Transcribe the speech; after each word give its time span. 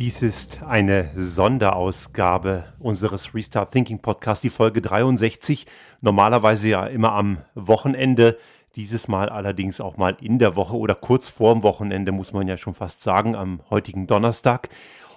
Dies 0.00 0.22
ist 0.22 0.62
eine 0.62 1.10
Sonderausgabe 1.14 2.72
unseres 2.78 3.34
Restart 3.34 3.70
Thinking 3.70 3.98
Podcast, 3.98 4.42
die 4.42 4.48
Folge 4.48 4.80
63. 4.80 5.66
Normalerweise 6.00 6.70
ja 6.70 6.86
immer 6.86 7.12
am 7.12 7.42
Wochenende. 7.54 8.38
Dieses 8.76 9.08
Mal 9.08 9.28
allerdings 9.28 9.78
auch 9.78 9.98
mal 9.98 10.16
in 10.22 10.38
der 10.38 10.56
Woche 10.56 10.78
oder 10.78 10.94
kurz 10.94 11.28
vorm 11.28 11.62
Wochenende, 11.62 12.12
muss 12.12 12.32
man 12.32 12.48
ja 12.48 12.56
schon 12.56 12.72
fast 12.72 13.02
sagen, 13.02 13.36
am 13.36 13.60
heutigen 13.68 14.06
Donnerstag. 14.06 14.70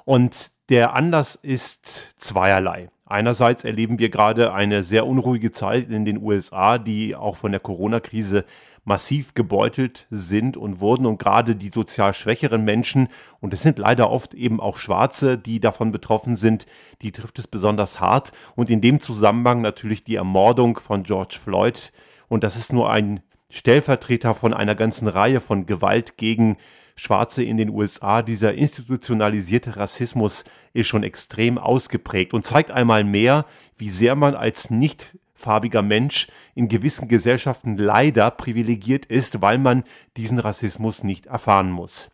Und 0.04 0.52
der 0.68 0.94
Anlass 0.94 1.36
ist 1.36 2.20
zweierlei. 2.20 2.90
Einerseits 3.14 3.64
erleben 3.64 4.00
wir 4.00 4.10
gerade 4.10 4.54
eine 4.54 4.82
sehr 4.82 5.06
unruhige 5.06 5.52
Zeit 5.52 5.92
in 5.92 6.04
den 6.04 6.20
USA, 6.20 6.80
die 6.80 7.16
auch 7.16 7.36
von 7.36 7.52
der 7.52 7.62
Corona-Krise 7.62 8.44
massiv 8.86 9.36
gebeutelt 9.36 10.08
sind 10.10 10.58
und 10.58 10.82
wurden. 10.82 11.06
Und 11.06 11.20
gerade 11.20 11.56
die 11.56 11.70
sozial 11.70 12.16
schwächeren 12.16 12.66
Menschen, 12.66 13.10
und 13.40 13.54
es 13.54 13.62
sind 13.62 13.78
leider 13.78 14.10
oft 14.10 14.34
eben 14.34 14.60
auch 14.60 14.78
Schwarze, 14.78 15.38
die 15.38 15.60
davon 15.60 15.92
betroffen 15.92 16.36
sind, 16.36 16.66
die 17.04 17.12
trifft 17.12 17.38
es 17.38 17.46
besonders 17.46 18.00
hart. 18.00 18.32
Und 18.56 18.72
in 18.72 18.82
dem 18.82 19.00
Zusammenhang 19.00 19.62
natürlich 19.62 20.04
die 20.04 20.16
Ermordung 20.16 20.80
von 20.80 21.04
George 21.04 21.38
Floyd. 21.40 21.92
Und 22.30 22.44
das 22.44 22.56
ist 22.56 22.74
nur 22.74 22.90
ein 22.90 23.20
Stellvertreter 23.48 24.34
von 24.34 24.56
einer 24.56 24.74
ganzen 24.74 25.08
Reihe 25.08 25.40
von 25.40 25.68
Gewalt 25.68 26.18
gegen 26.18 26.58
Schwarze 26.96 27.44
in 27.44 27.58
den 27.58 27.70
USA. 27.70 28.22
Dieser 28.22 28.54
institutionalisierte 28.54 29.78
Rassismus 29.78 30.44
ist 30.74 30.88
schon 30.88 31.04
extrem 31.04 31.58
ausgeprägt 31.58 32.34
und 32.34 32.46
zeigt 32.46 32.72
einmal 32.72 33.04
mehr, 33.04 33.46
wie 33.78 33.90
sehr 33.90 34.16
man 34.16 34.36
als 34.36 34.70
nicht 34.70 35.18
farbiger 35.34 35.82
Mensch 35.82 36.28
in 36.56 36.70
gewissen 36.70 37.08
Gesellschaften 37.08 37.78
leider 37.78 38.32
privilegiert 38.32 39.06
ist, 39.06 39.42
weil 39.42 39.58
man 39.58 39.84
diesen 40.16 40.40
Rassismus 40.40 41.04
nicht 41.04 41.26
erfahren 41.26 41.70
muss. 41.70 42.12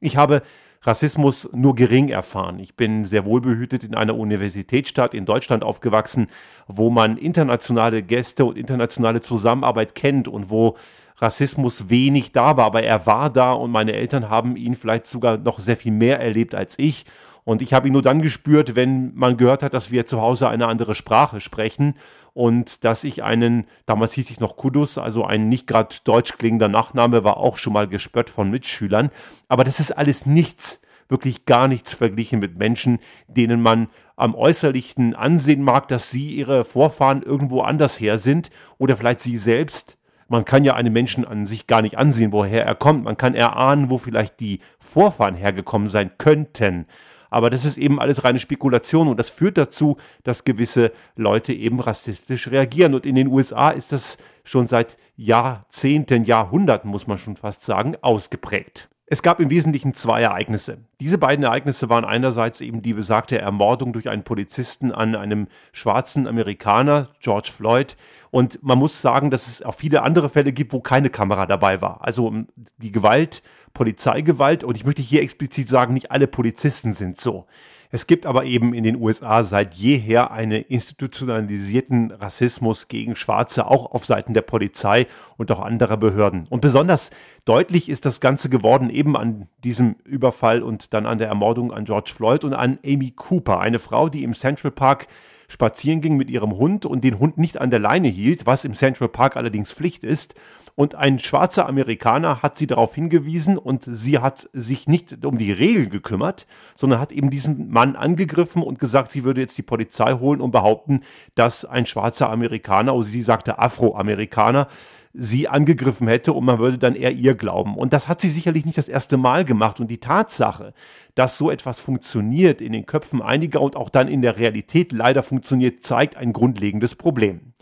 Ich 0.00 0.16
habe 0.16 0.42
Rassismus 0.82 1.48
nur 1.52 1.74
gering 1.74 2.08
erfahren. 2.08 2.58
Ich 2.60 2.76
bin 2.76 3.04
sehr 3.04 3.26
wohlbehütet 3.26 3.84
in 3.84 3.94
einer 3.94 4.16
Universitätsstadt 4.16 5.14
in 5.14 5.26
Deutschland 5.26 5.64
aufgewachsen, 5.64 6.28
wo 6.66 6.90
man 6.90 7.16
internationale 7.16 8.02
Gäste 8.02 8.44
und 8.44 8.56
internationale 8.56 9.20
Zusammenarbeit 9.20 9.94
kennt 9.94 10.28
und 10.28 10.50
wo 10.50 10.76
Rassismus 11.20 11.90
wenig 11.90 12.30
da 12.32 12.56
war, 12.56 12.66
aber 12.66 12.82
er 12.84 13.06
war 13.06 13.30
da 13.30 13.52
und 13.52 13.72
meine 13.72 13.92
Eltern 13.92 14.30
haben 14.30 14.56
ihn 14.56 14.76
vielleicht 14.76 15.08
sogar 15.08 15.36
noch 15.36 15.58
sehr 15.58 15.76
viel 15.76 15.92
mehr 15.92 16.20
erlebt 16.20 16.54
als 16.54 16.78
ich. 16.78 17.04
Und 17.48 17.62
ich 17.62 17.72
habe 17.72 17.86
ihn 17.86 17.94
nur 17.94 18.02
dann 18.02 18.20
gespürt, 18.20 18.76
wenn 18.76 19.14
man 19.14 19.38
gehört 19.38 19.62
hat, 19.62 19.72
dass 19.72 19.90
wir 19.90 20.04
zu 20.04 20.20
Hause 20.20 20.50
eine 20.50 20.66
andere 20.66 20.94
Sprache 20.94 21.40
sprechen 21.40 21.94
und 22.34 22.84
dass 22.84 23.04
ich 23.04 23.22
einen, 23.22 23.64
damals 23.86 24.12
hieß 24.12 24.28
ich 24.28 24.38
noch 24.38 24.58
Kudus, 24.58 24.98
also 24.98 25.24
ein 25.24 25.48
nicht 25.48 25.66
gerade 25.66 25.96
deutsch 26.04 26.36
klingender 26.36 26.68
Nachname, 26.68 27.24
war 27.24 27.38
auch 27.38 27.56
schon 27.56 27.72
mal 27.72 27.88
gespött 27.88 28.28
von 28.28 28.50
Mitschülern. 28.50 29.08
Aber 29.48 29.64
das 29.64 29.80
ist 29.80 29.92
alles 29.92 30.26
nichts, 30.26 30.82
wirklich 31.08 31.46
gar 31.46 31.68
nichts 31.68 31.94
verglichen 31.94 32.38
mit 32.38 32.58
Menschen, 32.58 32.98
denen 33.28 33.62
man 33.62 33.88
am 34.14 34.34
äußerlichen 34.34 35.14
ansehen 35.14 35.62
mag, 35.62 35.88
dass 35.88 36.10
sie 36.10 36.34
ihre 36.34 36.64
Vorfahren 36.64 37.22
irgendwo 37.22 37.62
anders 37.62 37.98
her 37.98 38.18
sind 38.18 38.50
oder 38.76 38.94
vielleicht 38.94 39.20
sie 39.20 39.38
selbst 39.38 39.97
man 40.28 40.44
kann 40.44 40.64
ja 40.64 40.74
einem 40.74 40.92
Menschen 40.92 41.24
an 41.24 41.46
sich 41.46 41.66
gar 41.66 41.82
nicht 41.82 41.98
ansehen, 41.98 42.32
woher 42.32 42.64
er 42.64 42.74
kommt. 42.74 43.04
Man 43.04 43.16
kann 43.16 43.34
erahnen, 43.34 43.90
wo 43.90 43.98
vielleicht 43.98 44.40
die 44.40 44.60
Vorfahren 44.78 45.34
hergekommen 45.34 45.88
sein 45.88 46.12
könnten. 46.18 46.86
Aber 47.30 47.50
das 47.50 47.64
ist 47.64 47.76
eben 47.76 48.00
alles 48.00 48.24
reine 48.24 48.38
Spekulation 48.38 49.08
und 49.08 49.18
das 49.18 49.30
führt 49.30 49.58
dazu, 49.58 49.96
dass 50.22 50.44
gewisse 50.44 50.92
Leute 51.16 51.52
eben 51.52 51.80
rassistisch 51.80 52.50
reagieren. 52.50 52.94
Und 52.94 53.04
in 53.04 53.14
den 53.14 53.28
USA 53.28 53.70
ist 53.70 53.92
das 53.92 54.18
schon 54.44 54.66
seit 54.66 54.96
Jahrzehnten, 55.16 56.24
Jahrhunderten, 56.24 56.90
muss 56.90 57.06
man 57.06 57.18
schon 57.18 57.36
fast 57.36 57.64
sagen, 57.64 57.96
ausgeprägt. 58.00 58.88
Es 59.10 59.22
gab 59.22 59.40
im 59.40 59.48
Wesentlichen 59.48 59.94
zwei 59.94 60.20
Ereignisse. 60.20 60.78
Diese 61.00 61.16
beiden 61.16 61.42
Ereignisse 61.42 61.88
waren 61.88 62.04
einerseits 62.04 62.60
eben 62.60 62.82
die 62.82 62.92
besagte 62.92 63.38
Ermordung 63.38 63.94
durch 63.94 64.10
einen 64.10 64.22
Polizisten 64.22 64.92
an 64.92 65.14
einem 65.14 65.48
schwarzen 65.72 66.26
Amerikaner, 66.26 67.08
George 67.20 67.48
Floyd. 67.50 67.96
Und 68.30 68.62
man 68.62 68.76
muss 68.76 69.00
sagen, 69.00 69.30
dass 69.30 69.46
es 69.46 69.62
auch 69.62 69.74
viele 69.74 70.02
andere 70.02 70.28
Fälle 70.28 70.52
gibt, 70.52 70.74
wo 70.74 70.80
keine 70.80 71.08
Kamera 71.08 71.46
dabei 71.46 71.80
war. 71.80 72.02
Also 72.02 72.34
die 72.76 72.92
Gewalt, 72.92 73.42
Polizeigewalt, 73.72 74.62
und 74.62 74.76
ich 74.76 74.84
möchte 74.84 75.00
hier 75.00 75.22
explizit 75.22 75.70
sagen, 75.70 75.94
nicht 75.94 76.10
alle 76.10 76.26
Polizisten 76.26 76.92
sind 76.92 77.18
so. 77.18 77.46
Es 77.90 78.06
gibt 78.06 78.26
aber 78.26 78.44
eben 78.44 78.74
in 78.74 78.82
den 78.82 78.96
USA 78.96 79.42
seit 79.42 79.74
jeher 79.74 80.30
einen 80.30 80.62
institutionalisierten 80.62 82.10
Rassismus 82.10 82.88
gegen 82.88 83.16
Schwarze, 83.16 83.66
auch 83.66 83.92
auf 83.92 84.04
Seiten 84.04 84.34
der 84.34 84.42
Polizei 84.42 85.06
und 85.38 85.50
auch 85.50 85.60
anderer 85.60 85.96
Behörden. 85.96 86.44
Und 86.50 86.60
besonders 86.60 87.10
deutlich 87.46 87.88
ist 87.88 88.04
das 88.04 88.20
Ganze 88.20 88.50
geworden 88.50 88.90
eben 88.90 89.16
an 89.16 89.48
diesem 89.64 89.96
Überfall 90.04 90.62
und 90.62 90.92
dann 90.92 91.06
an 91.06 91.16
der 91.16 91.28
Ermordung 91.28 91.72
an 91.72 91.86
George 91.86 92.12
Floyd 92.14 92.44
und 92.44 92.52
an 92.52 92.78
Amy 92.84 93.12
Cooper, 93.12 93.60
eine 93.60 93.78
Frau, 93.78 94.10
die 94.10 94.22
im 94.22 94.34
Central 94.34 94.70
Park 94.70 95.06
spazieren 95.50 96.02
ging 96.02 96.18
mit 96.18 96.28
ihrem 96.30 96.58
Hund 96.58 96.84
und 96.84 97.04
den 97.04 97.18
Hund 97.18 97.38
nicht 97.38 97.58
an 97.58 97.70
der 97.70 97.78
Leine 97.78 98.08
hielt, 98.08 98.44
was 98.44 98.66
im 98.66 98.74
Central 98.74 99.08
Park 99.08 99.34
allerdings 99.34 99.72
Pflicht 99.72 100.04
ist 100.04 100.34
und 100.78 100.94
ein 100.94 101.18
schwarzer 101.18 101.66
Amerikaner 101.66 102.40
hat 102.40 102.56
sie 102.56 102.68
darauf 102.68 102.94
hingewiesen 102.94 103.58
und 103.58 103.82
sie 103.84 104.20
hat 104.20 104.48
sich 104.52 104.86
nicht 104.86 105.26
um 105.26 105.36
die 105.36 105.50
Regeln 105.50 105.90
gekümmert, 105.90 106.46
sondern 106.76 107.00
hat 107.00 107.10
eben 107.10 107.30
diesen 107.30 107.68
Mann 107.68 107.96
angegriffen 107.96 108.62
und 108.62 108.78
gesagt, 108.78 109.10
sie 109.10 109.24
würde 109.24 109.40
jetzt 109.40 109.58
die 109.58 109.62
Polizei 109.62 110.12
holen 110.12 110.40
und 110.40 110.52
behaupten, 110.52 111.00
dass 111.34 111.64
ein 111.64 111.84
schwarzer 111.84 112.30
Amerikaner, 112.30 112.94
oder 112.94 113.02
sie 113.02 113.22
sagte 113.22 113.58
Afroamerikaner, 113.58 114.68
sie 115.12 115.48
angegriffen 115.48 116.06
hätte 116.06 116.32
und 116.32 116.44
man 116.44 116.60
würde 116.60 116.78
dann 116.78 116.94
eher 116.94 117.10
ihr 117.10 117.34
glauben. 117.34 117.74
Und 117.74 117.92
das 117.92 118.06
hat 118.06 118.20
sie 118.20 118.30
sicherlich 118.30 118.64
nicht 118.64 118.78
das 118.78 118.88
erste 118.88 119.16
Mal 119.16 119.44
gemacht. 119.44 119.80
Und 119.80 119.88
die 119.88 119.98
Tatsache, 119.98 120.74
dass 121.16 121.38
so 121.38 121.50
etwas 121.50 121.80
funktioniert 121.80 122.60
in 122.60 122.72
den 122.72 122.86
Köpfen 122.86 123.20
einiger 123.20 123.62
und 123.62 123.74
auch 123.74 123.90
dann 123.90 124.06
in 124.06 124.22
der 124.22 124.38
Realität 124.38 124.92
leider 124.92 125.24
funktioniert, 125.24 125.82
zeigt 125.82 126.16
ein 126.16 126.32
grundlegendes 126.32 126.94
Problem. 126.94 127.54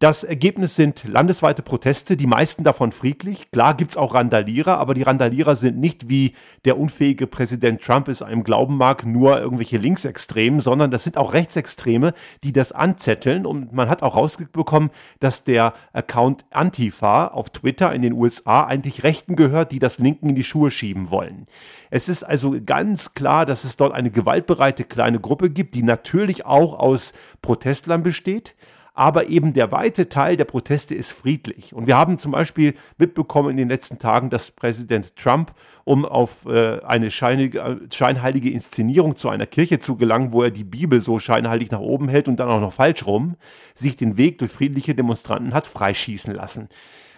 Das 0.00 0.24
Ergebnis 0.24 0.76
sind 0.76 1.04
landesweite 1.04 1.60
Proteste, 1.60 2.16
die 2.16 2.26
meisten 2.26 2.64
davon 2.64 2.90
friedlich. 2.90 3.50
Klar 3.50 3.74
gibt's 3.74 3.98
auch 3.98 4.14
Randalierer, 4.14 4.78
aber 4.78 4.94
die 4.94 5.02
Randalierer 5.02 5.56
sind 5.56 5.76
nicht 5.76 6.08
wie 6.08 6.32
der 6.64 6.78
unfähige 6.78 7.26
Präsident 7.26 7.82
Trump 7.82 8.08
es 8.08 8.22
einem 8.22 8.42
glauben 8.42 8.78
mag, 8.78 9.04
nur 9.04 9.38
irgendwelche 9.38 9.76
Linksextremen, 9.76 10.62
sondern 10.62 10.90
das 10.90 11.04
sind 11.04 11.18
auch 11.18 11.34
Rechtsextreme, 11.34 12.14
die 12.44 12.54
das 12.54 12.72
anzetteln. 12.72 13.44
Und 13.44 13.74
man 13.74 13.90
hat 13.90 14.02
auch 14.02 14.16
rausbekommen, 14.16 14.88
dass 15.18 15.44
der 15.44 15.74
Account 15.92 16.46
Antifa 16.48 17.26
auf 17.26 17.50
Twitter 17.50 17.92
in 17.92 18.00
den 18.00 18.14
USA 18.14 18.64
eigentlich 18.64 19.04
Rechten 19.04 19.36
gehört, 19.36 19.70
die 19.70 19.80
das 19.80 19.98
Linken 19.98 20.30
in 20.30 20.34
die 20.34 20.44
Schuhe 20.44 20.70
schieben 20.70 21.10
wollen. 21.10 21.46
Es 21.90 22.08
ist 22.08 22.22
also 22.22 22.56
ganz 22.64 23.12
klar, 23.12 23.44
dass 23.44 23.64
es 23.64 23.76
dort 23.76 23.92
eine 23.92 24.10
gewaltbereite 24.10 24.84
kleine 24.84 25.20
Gruppe 25.20 25.50
gibt, 25.50 25.74
die 25.74 25.82
natürlich 25.82 26.46
auch 26.46 26.72
aus 26.78 27.12
Protestlern 27.42 28.02
besteht 28.02 28.54
aber 29.00 29.30
eben 29.30 29.54
der 29.54 29.72
weite 29.72 30.10
Teil 30.10 30.36
der 30.36 30.44
Proteste 30.44 30.94
ist 30.94 31.10
friedlich. 31.12 31.74
Und 31.74 31.86
wir 31.86 31.96
haben 31.96 32.18
zum 32.18 32.32
Beispiel 32.32 32.74
mitbekommen 32.98 33.48
in 33.48 33.56
den 33.56 33.70
letzten 33.70 33.96
Tagen, 33.96 34.28
dass 34.28 34.50
Präsident 34.50 35.16
Trump, 35.16 35.54
um 35.84 36.04
auf 36.04 36.44
äh, 36.44 36.80
eine 36.80 37.10
scheinige, 37.10 37.60
äh, 37.60 37.76
scheinheilige 37.90 38.50
Inszenierung 38.50 39.16
zu 39.16 39.30
einer 39.30 39.46
Kirche 39.46 39.78
zu 39.78 39.96
gelangen, 39.96 40.32
wo 40.32 40.42
er 40.42 40.50
die 40.50 40.64
Bibel 40.64 41.00
so 41.00 41.18
scheinheilig 41.18 41.70
nach 41.70 41.80
oben 41.80 42.10
hält 42.10 42.28
und 42.28 42.36
dann 42.38 42.50
auch 42.50 42.60
noch 42.60 42.74
falsch 42.74 43.06
rum, 43.06 43.36
sich 43.74 43.96
den 43.96 44.18
Weg 44.18 44.36
durch 44.36 44.52
friedliche 44.52 44.94
Demonstranten 44.94 45.54
hat 45.54 45.66
freischießen 45.66 46.34
lassen. 46.34 46.68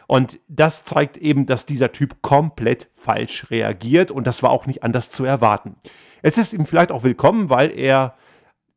Und 0.07 0.39
das 0.47 0.85
zeigt 0.85 1.17
eben, 1.17 1.47
dass 1.47 1.67
dieser 1.67 1.91
Typ 1.91 2.23
komplett 2.23 2.91
falsch 2.93 3.51
reagiert 3.51 4.13
und 4.13 4.29
das 4.29 4.45
war 4.45 4.51
auch 4.51 4.67
nicht 4.67 4.85
anders 4.85 5.11
zu 5.11 5.25
erwarten. 5.25 5.75
Es 6.23 6.39
ist 6.39 6.53
ihm 6.53 6.65
vielleicht 6.65 6.93
auch 6.93 7.03
willkommen, 7.03 7.51
weil 7.51 7.77
er 7.77 8.15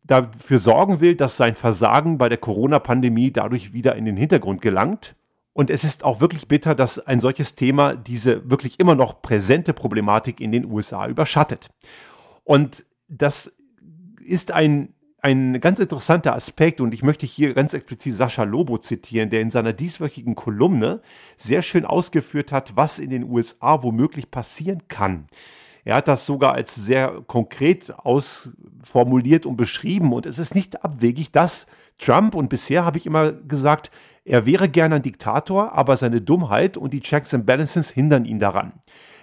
dafür 0.07 0.59
sorgen 0.59 0.99
will, 1.01 1.15
dass 1.15 1.37
sein 1.37 1.55
Versagen 1.55 2.17
bei 2.17 2.29
der 2.29 2.37
Corona-Pandemie 2.37 3.31
dadurch 3.31 3.73
wieder 3.73 3.95
in 3.95 4.05
den 4.05 4.17
Hintergrund 4.17 4.61
gelangt. 4.61 5.15
Und 5.53 5.69
es 5.69 5.83
ist 5.83 6.03
auch 6.03 6.19
wirklich 6.19 6.47
bitter, 6.47 6.75
dass 6.75 6.99
ein 6.99 7.19
solches 7.19 7.55
Thema 7.55 7.95
diese 7.95 8.49
wirklich 8.49 8.79
immer 8.79 8.93
noch 8.93 9.21
präsente 9.21 9.73
Problematik 9.73 10.41
in 10.41 10.51
den 10.51 10.65
USA 10.65 11.07
überschattet. 11.07 11.69
Und 12.43 12.85
das 13.07 13.55
ist 14.19 14.51
ein, 14.51 14.93
ein 15.21 15.61
ganz 15.61 15.79
interessanter 15.79 16.35
Aspekt 16.35 16.81
und 16.81 16.93
ich 16.93 17.03
möchte 17.03 17.25
hier 17.25 17.53
ganz 17.53 17.73
explizit 17.73 18.15
Sascha 18.15 18.43
Lobo 18.43 18.77
zitieren, 18.77 19.29
der 19.29 19.41
in 19.41 19.49
seiner 19.49 19.73
dieswöchigen 19.73 20.35
Kolumne 20.35 21.01
sehr 21.37 21.61
schön 21.61 21.85
ausgeführt 21.85 22.51
hat, 22.51 22.75
was 22.75 22.99
in 22.99 23.09
den 23.09 23.23
USA 23.23 23.81
womöglich 23.81 24.29
passieren 24.29 24.87
kann. 24.87 25.27
Er 25.85 25.95
hat 25.95 26.07
das 26.07 26.25
sogar 26.25 26.53
als 26.53 26.73
sehr 26.73 27.21
konkret 27.27 27.93
ausformuliert 27.99 29.45
und 29.45 29.55
beschrieben. 29.55 30.13
Und 30.13 30.25
es 30.25 30.39
ist 30.39 30.55
nicht 30.55 30.83
abwegig, 30.83 31.31
dass 31.31 31.67
Trump, 31.99 32.35
und 32.35 32.49
bisher 32.49 32.83
habe 32.83 32.97
ich 32.97 33.05
immer 33.05 33.31
gesagt, 33.31 33.91
er 34.25 34.47
wäre 34.47 34.67
gerne 34.67 34.95
ein 34.95 35.03
Diktator, 35.03 35.73
aber 35.73 35.95
seine 35.95 36.21
Dummheit 36.21 36.75
und 36.75 36.91
die 36.91 37.01
Checks 37.01 37.33
and 37.35 37.45
Balances 37.45 37.91
hindern 37.91 38.25
ihn 38.25 38.39
daran. 38.39 38.73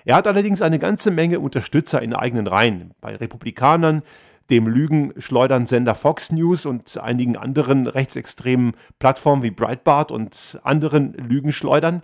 Er 0.05 0.15
hat 0.15 0.29
allerdings 0.29 0.63
eine 0.63 0.79
ganze 0.79 1.11
Menge 1.11 1.41
Unterstützer 1.41 2.01
in 2.01 2.15
eigenen 2.15 2.47
Reihen. 2.47 2.95
Bei 3.01 3.17
Republikanern, 3.17 4.03
dem 4.51 4.67
Lügenschleudern-Sender 4.67 5.95
Fox 5.95 6.33
News 6.33 6.67
und 6.67 6.99
einigen 6.99 7.37
anderen 7.37 7.87
rechtsextremen 7.87 8.73
Plattformen 8.99 9.43
wie 9.43 9.51
Breitbart 9.51 10.11
und 10.11 10.59
anderen 10.63 11.15
Lügenschleudern. 11.15 12.03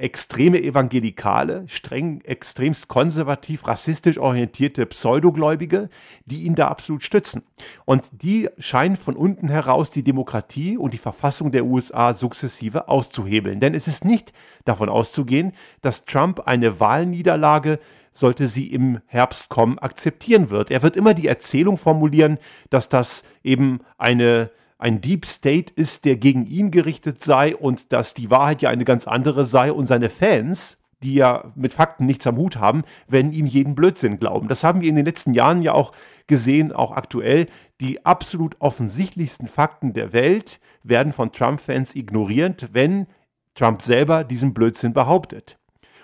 extreme 0.00 0.62
Evangelikale, 0.62 1.64
streng, 1.66 2.22
extremst 2.22 2.88
konservativ, 2.88 3.66
rassistisch 3.66 4.18
orientierte 4.18 4.86
Pseudogläubige, 4.86 5.90
die 6.24 6.44
ihn 6.44 6.54
da 6.54 6.68
absolut 6.68 7.02
stützen. 7.02 7.42
Und 7.84 8.08
die 8.22 8.48
scheinen 8.58 8.96
von 8.96 9.14
unten 9.14 9.48
heraus 9.48 9.90
die 9.90 10.02
Demokratie 10.02 10.78
und 10.78 10.94
die 10.94 10.98
Verfassung 10.98 11.52
der 11.52 11.66
USA 11.66 12.14
sukzessive 12.14 12.88
auszuhebeln. 12.88 13.60
Denn 13.60 13.74
es 13.74 13.86
ist 13.86 14.04
nicht 14.04 14.32
davon 14.64 14.88
auszugehen, 14.88 15.52
dass 15.82 16.06
Trump 16.06 16.40
eine 16.46 16.80
Wahlniederlage 16.80 17.78
sollte 18.12 18.46
sie 18.46 18.68
im 18.68 19.00
Herbst 19.06 19.48
kommen, 19.48 19.78
akzeptieren 19.78 20.50
wird. 20.50 20.70
Er 20.70 20.82
wird 20.82 20.96
immer 20.96 21.14
die 21.14 21.28
Erzählung 21.28 21.76
formulieren, 21.76 22.38
dass 22.70 22.88
das 22.88 23.24
eben 23.42 23.80
eine 23.98 24.50
ein 24.80 25.02
Deep 25.02 25.26
State 25.26 25.74
ist, 25.76 26.06
der 26.06 26.16
gegen 26.16 26.46
ihn 26.46 26.70
gerichtet 26.70 27.22
sei 27.22 27.54
und 27.54 27.92
dass 27.92 28.14
die 28.14 28.30
Wahrheit 28.30 28.62
ja 28.62 28.70
eine 28.70 28.84
ganz 28.84 29.06
andere 29.06 29.44
sei 29.44 29.72
und 29.72 29.86
seine 29.86 30.08
Fans, 30.08 30.78
die 31.02 31.14
ja 31.14 31.52
mit 31.54 31.74
Fakten 31.74 32.06
nichts 32.06 32.26
am 32.26 32.38
Hut 32.38 32.56
haben, 32.56 32.82
werden 33.06 33.32
ihm 33.32 33.46
jeden 33.46 33.74
Blödsinn 33.74 34.18
glauben. 34.18 34.48
Das 34.48 34.64
haben 34.64 34.80
wir 34.80 34.88
in 34.88 34.96
den 34.96 35.04
letzten 35.04 35.34
Jahren 35.34 35.60
ja 35.60 35.72
auch 35.72 35.92
gesehen, 36.26 36.72
auch 36.72 36.92
aktuell. 36.92 37.46
Die 37.80 38.04
absolut 38.06 38.56
offensichtlichsten 38.58 39.46
Fakten 39.46 39.92
der 39.92 40.14
Welt 40.14 40.60
werden 40.82 41.12
von 41.12 41.30
Trump-Fans 41.30 41.94
ignoriert, 41.94 42.70
wenn 42.72 43.06
Trump 43.54 43.82
selber 43.82 44.24
diesen 44.24 44.54
Blödsinn 44.54 44.94
behauptet. 44.94 45.58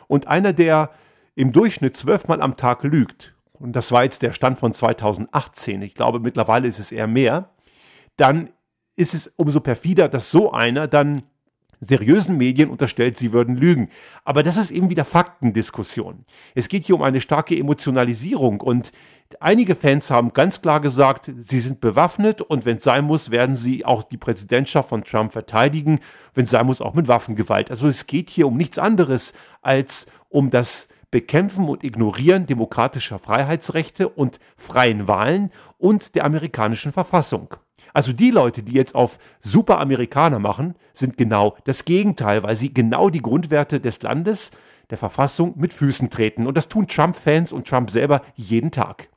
Und 0.06 0.28
einer, 0.28 0.52
der 0.52 0.90
im 1.36 1.52
Durchschnitt 1.52 1.96
zwölfmal 1.96 2.42
am 2.42 2.56
Tag 2.56 2.82
lügt, 2.82 3.34
und 3.52 3.74
das 3.74 3.92
war 3.92 4.04
jetzt 4.04 4.22
der 4.22 4.32
Stand 4.32 4.58
von 4.58 4.72
2018, 4.72 5.80
ich 5.82 5.94
glaube 5.94 6.18
mittlerweile 6.18 6.66
ist 6.66 6.78
es 6.80 6.92
eher 6.92 7.06
mehr, 7.06 7.50
dann 8.16 8.50
ist 8.96 9.14
es 9.14 9.32
umso 9.36 9.60
perfider, 9.60 10.08
dass 10.08 10.30
so 10.30 10.52
einer 10.52 10.88
dann 10.88 11.22
seriösen 11.80 12.38
Medien 12.38 12.70
unterstellt, 12.70 13.18
sie 13.18 13.34
würden 13.34 13.54
lügen. 13.54 13.90
Aber 14.24 14.42
das 14.42 14.56
ist 14.56 14.70
eben 14.70 14.88
wieder 14.88 15.04
Faktendiskussion. 15.04 16.24
Es 16.54 16.68
geht 16.68 16.86
hier 16.86 16.94
um 16.94 17.02
eine 17.02 17.20
starke 17.20 17.54
Emotionalisierung 17.54 18.62
und 18.62 18.92
einige 19.40 19.76
Fans 19.76 20.10
haben 20.10 20.32
ganz 20.32 20.62
klar 20.62 20.80
gesagt, 20.80 21.30
sie 21.38 21.60
sind 21.60 21.80
bewaffnet 21.80 22.40
und 22.40 22.64
wenn 22.64 22.78
es 22.78 22.84
sein 22.84 23.04
muss, 23.04 23.30
werden 23.30 23.56
sie 23.56 23.84
auch 23.84 24.02
die 24.04 24.16
Präsidentschaft 24.16 24.88
von 24.88 25.04
Trump 25.04 25.32
verteidigen, 25.32 26.00
wenn 26.34 26.44
es 26.44 26.50
sein 26.50 26.66
muss, 26.66 26.80
auch 26.80 26.94
mit 26.94 27.08
Waffengewalt. 27.08 27.70
Also 27.70 27.88
es 27.88 28.06
geht 28.06 28.30
hier 28.30 28.46
um 28.46 28.56
nichts 28.56 28.78
anderes 28.78 29.34
als 29.60 30.06
um 30.30 30.48
das 30.48 30.88
Bekämpfen 31.10 31.68
und 31.68 31.84
Ignorieren 31.84 32.46
demokratischer 32.46 33.18
Freiheitsrechte 33.18 34.08
und 34.08 34.38
freien 34.56 35.08
Wahlen 35.08 35.50
und 35.78 36.14
der 36.14 36.24
amerikanischen 36.24 36.92
Verfassung. 36.92 37.54
Also 37.92 38.12
die 38.12 38.30
Leute, 38.30 38.62
die 38.62 38.74
jetzt 38.74 38.94
auf 38.94 39.18
Superamerikaner 39.40 40.38
machen, 40.38 40.74
sind 40.92 41.16
genau 41.16 41.56
das 41.64 41.84
Gegenteil, 41.84 42.42
weil 42.42 42.56
sie 42.56 42.74
genau 42.74 43.08
die 43.08 43.22
Grundwerte 43.22 43.80
des 43.80 44.02
Landes, 44.02 44.50
der 44.90 44.98
Verfassung 44.98 45.54
mit 45.56 45.72
Füßen 45.72 46.10
treten. 46.10 46.46
Und 46.46 46.56
das 46.56 46.68
tun 46.68 46.86
Trump-Fans 46.86 47.52
und 47.52 47.66
Trump 47.66 47.90
selber 47.90 48.22
jeden 48.34 48.70
Tag. 48.70 49.08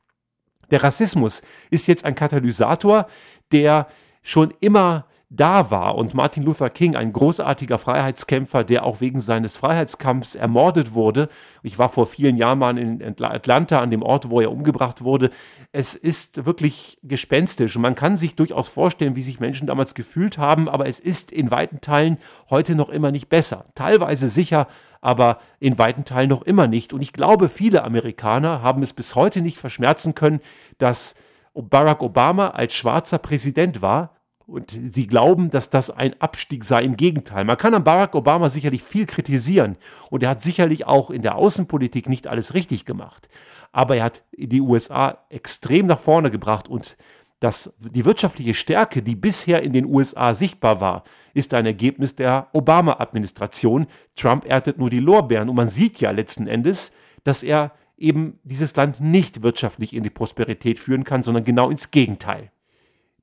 Der 0.70 0.82
Rassismus 0.82 1.42
ist 1.70 1.88
jetzt 1.88 2.04
ein 2.04 2.14
Katalysator, 2.14 3.06
der 3.52 3.88
schon 4.22 4.52
immer 4.60 5.06
da 5.32 5.70
war 5.70 5.94
und 5.94 6.12
Martin 6.12 6.42
Luther 6.42 6.70
King, 6.70 6.96
ein 6.96 7.12
großartiger 7.12 7.78
Freiheitskämpfer, 7.78 8.64
der 8.64 8.84
auch 8.84 9.00
wegen 9.00 9.20
seines 9.20 9.56
Freiheitskampfs 9.56 10.34
ermordet 10.34 10.92
wurde. 10.92 11.28
Ich 11.62 11.78
war 11.78 11.88
vor 11.88 12.08
vielen 12.08 12.36
Jahren 12.36 12.58
mal 12.58 12.76
in 12.76 13.00
Atlanta, 13.22 13.78
an 13.78 13.92
dem 13.92 14.02
Ort, 14.02 14.28
wo 14.28 14.40
er 14.40 14.50
umgebracht 14.50 15.04
wurde. 15.04 15.30
Es 15.70 15.94
ist 15.94 16.46
wirklich 16.46 16.98
gespenstisch. 17.04 17.78
Man 17.78 17.94
kann 17.94 18.16
sich 18.16 18.34
durchaus 18.34 18.68
vorstellen, 18.68 19.14
wie 19.14 19.22
sich 19.22 19.38
Menschen 19.38 19.68
damals 19.68 19.94
gefühlt 19.94 20.36
haben, 20.36 20.68
aber 20.68 20.86
es 20.86 20.98
ist 20.98 21.30
in 21.30 21.52
weiten 21.52 21.80
Teilen 21.80 22.18
heute 22.50 22.74
noch 22.74 22.88
immer 22.88 23.12
nicht 23.12 23.28
besser. 23.28 23.64
Teilweise 23.76 24.28
sicher, 24.28 24.66
aber 25.00 25.38
in 25.60 25.78
weiten 25.78 26.04
Teilen 26.04 26.30
noch 26.30 26.42
immer 26.42 26.66
nicht. 26.66 26.92
Und 26.92 27.02
ich 27.02 27.12
glaube, 27.12 27.48
viele 27.48 27.84
Amerikaner 27.84 28.62
haben 28.62 28.82
es 28.82 28.92
bis 28.92 29.14
heute 29.14 29.42
nicht 29.42 29.58
verschmerzen 29.58 30.16
können, 30.16 30.40
dass 30.78 31.14
Barack 31.54 32.02
Obama 32.02 32.48
als 32.48 32.74
schwarzer 32.74 33.18
Präsident 33.18 33.80
war 33.80 34.16
und 34.50 34.70
sie 34.70 35.06
glauben, 35.06 35.50
dass 35.50 35.70
das 35.70 35.90
ein 35.90 36.20
Abstieg 36.20 36.64
sei. 36.64 36.82
Im 36.82 36.96
Gegenteil, 36.96 37.44
man 37.44 37.56
kann 37.56 37.74
an 37.74 37.84
Barack 37.84 38.14
Obama 38.14 38.48
sicherlich 38.48 38.82
viel 38.82 39.06
kritisieren 39.06 39.76
und 40.10 40.22
er 40.22 40.30
hat 40.30 40.42
sicherlich 40.42 40.86
auch 40.86 41.10
in 41.10 41.22
der 41.22 41.36
Außenpolitik 41.36 42.08
nicht 42.08 42.26
alles 42.26 42.54
richtig 42.54 42.84
gemacht. 42.84 43.28
Aber 43.72 43.96
er 43.96 44.04
hat 44.04 44.22
die 44.36 44.60
USA 44.60 45.18
extrem 45.28 45.86
nach 45.86 46.00
vorne 46.00 46.30
gebracht 46.30 46.68
und 46.68 46.96
das, 47.38 47.72
die 47.78 48.04
wirtschaftliche 48.04 48.52
Stärke, 48.52 49.02
die 49.02 49.16
bisher 49.16 49.62
in 49.62 49.72
den 49.72 49.86
USA 49.86 50.34
sichtbar 50.34 50.80
war, 50.80 51.04
ist 51.32 51.54
ein 51.54 51.64
Ergebnis 51.64 52.14
der 52.14 52.48
Obama-Administration. 52.52 53.86
Trump 54.14 54.44
erntet 54.44 54.78
nur 54.78 54.90
die 54.90 55.00
Lorbeeren 55.00 55.48
und 55.48 55.56
man 55.56 55.68
sieht 55.68 56.00
ja 56.00 56.10
letzten 56.10 56.46
Endes, 56.46 56.92
dass 57.24 57.42
er 57.42 57.72
eben 57.96 58.38
dieses 58.42 58.76
Land 58.76 59.00
nicht 59.00 59.42
wirtschaftlich 59.42 59.94
in 59.94 60.02
die 60.02 60.10
Prosperität 60.10 60.78
führen 60.78 61.04
kann, 61.04 61.22
sondern 61.22 61.44
genau 61.44 61.70
ins 61.70 61.90
Gegenteil. 61.90 62.50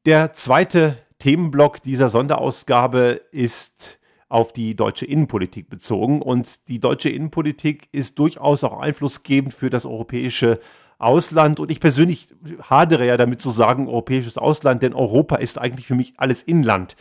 Der 0.05 0.33
zweite 0.33 0.97
Themenblock 1.19 1.81
dieser 1.81 2.09
Sonderausgabe 2.09 3.21
ist 3.31 3.99
auf 4.29 4.53
die 4.53 4.75
deutsche 4.75 5.05
Innenpolitik 5.05 5.69
bezogen. 5.69 6.21
Und 6.21 6.67
die 6.67 6.79
deutsche 6.79 7.09
Innenpolitik 7.09 7.87
ist 7.91 8.19
durchaus 8.19 8.63
auch 8.63 8.79
einflussgebend 8.79 9.53
für 9.53 9.69
das 9.69 9.85
europäische 9.85 10.59
Ausland. 10.99 11.59
Und 11.59 11.71
ich 11.71 11.79
persönlich 11.79 12.27
hadere 12.63 13.05
ja 13.05 13.17
damit 13.17 13.41
zu 13.41 13.51
sagen, 13.51 13.87
europäisches 13.87 14.37
Ausland, 14.37 14.83
denn 14.83 14.93
Europa 14.93 15.37
ist 15.37 15.57
eigentlich 15.57 15.87
für 15.87 15.95
mich 15.95 16.13
alles 16.17 16.43
Inland. 16.43 16.95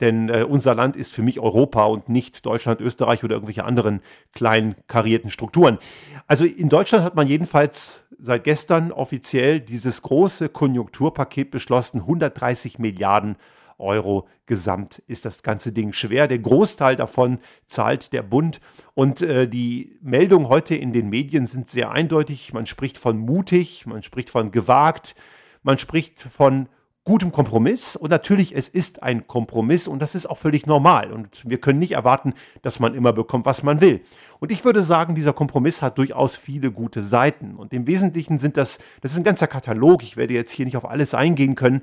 Denn 0.00 0.28
äh, 0.28 0.44
unser 0.48 0.74
Land 0.74 0.96
ist 0.96 1.12
für 1.12 1.22
mich 1.22 1.40
Europa 1.40 1.84
und 1.84 2.08
nicht 2.08 2.44
Deutschland, 2.46 2.80
Österreich 2.80 3.24
oder 3.24 3.34
irgendwelche 3.34 3.64
anderen 3.64 4.00
kleinen 4.32 4.74
karierten 4.86 5.30
Strukturen. 5.30 5.78
Also 6.26 6.44
in 6.44 6.68
Deutschland 6.68 7.04
hat 7.04 7.14
man 7.14 7.26
jedenfalls 7.26 8.04
seit 8.18 8.44
gestern 8.44 8.92
offiziell 8.92 9.60
dieses 9.60 10.02
große 10.02 10.48
Konjunkturpaket 10.48 11.50
beschlossen, 11.50 12.00
130 12.00 12.78
Milliarden 12.78 13.36
Euro 13.78 14.28
gesamt 14.46 15.02
ist 15.06 15.24
das 15.24 15.42
ganze 15.42 15.72
Ding 15.72 15.92
schwer. 15.92 16.28
Der 16.28 16.38
Großteil 16.38 16.96
davon 16.96 17.38
zahlt 17.66 18.12
der 18.12 18.22
Bund. 18.22 18.60
Und 18.94 19.20
äh, 19.22 19.48
die 19.48 19.98
Meldungen 20.02 20.48
heute 20.48 20.74
in 20.74 20.92
den 20.92 21.10
Medien 21.10 21.46
sind 21.46 21.68
sehr 21.68 21.90
eindeutig. 21.90 22.52
Man 22.52 22.66
spricht 22.66 22.96
von 22.96 23.18
mutig, 23.18 23.86
man 23.86 24.02
spricht 24.02 24.30
von 24.30 24.50
gewagt, 24.50 25.14
man 25.62 25.78
spricht 25.78 26.20
von 26.20 26.68
gutem 27.04 27.32
Kompromiss. 27.32 27.96
Und 27.96 28.10
natürlich, 28.10 28.54
es 28.54 28.68
ist 28.68 29.02
ein 29.02 29.26
Kompromiss 29.26 29.88
und 29.88 30.00
das 30.00 30.14
ist 30.14 30.26
auch 30.26 30.38
völlig 30.38 30.66
normal. 30.66 31.12
Und 31.12 31.48
wir 31.48 31.58
können 31.58 31.78
nicht 31.78 31.92
erwarten, 31.92 32.34
dass 32.62 32.80
man 32.80 32.94
immer 32.94 33.12
bekommt, 33.12 33.46
was 33.46 33.62
man 33.62 33.80
will. 33.80 34.02
Und 34.40 34.52
ich 34.52 34.64
würde 34.64 34.82
sagen, 34.82 35.14
dieser 35.14 35.32
Kompromiss 35.32 35.82
hat 35.82 35.98
durchaus 35.98 36.36
viele 36.36 36.70
gute 36.70 37.02
Seiten. 37.02 37.54
Und 37.54 37.72
im 37.72 37.86
Wesentlichen 37.86 38.38
sind 38.38 38.56
das, 38.56 38.78
das 39.00 39.12
ist 39.12 39.18
ein 39.18 39.24
ganzer 39.24 39.46
Katalog. 39.46 40.02
Ich 40.02 40.16
werde 40.16 40.34
jetzt 40.34 40.52
hier 40.52 40.64
nicht 40.64 40.76
auf 40.76 40.88
alles 40.88 41.14
eingehen 41.14 41.54
können, 41.54 41.82